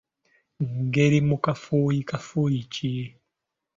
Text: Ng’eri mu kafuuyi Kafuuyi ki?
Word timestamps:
Ng’eri 0.83 1.19
mu 1.27 1.37
kafuuyi 1.45 1.99
Kafuuyi 2.09 2.61
ki? 2.73 2.91